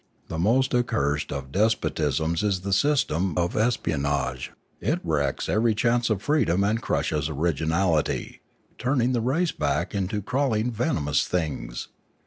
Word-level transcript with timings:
The 0.29 0.39
most 0.39 0.73
accursed 0.73 1.31
of 1.31 1.51
despotisms 1.51 2.41
is 2.41 2.61
the 2.61 2.73
system 2.73 3.37
of 3.37 3.55
espion 3.55 4.03
age; 4.07 4.51
it 4.79 4.99
wrecks 5.03 5.47
every 5.47 5.75
chance 5.75 6.09
of 6.09 6.23
freedom 6.23 6.63
and 6.63 6.81
crushes 6.81 7.29
originality, 7.29 8.41
turning 8.79 9.11
the 9.11 9.21
race 9.21 9.51
back 9.51 9.93
into 9.93 10.23
crawling 10.23 10.71
venom 10.71 11.07
ous 11.07 11.27
things. 11.27 11.89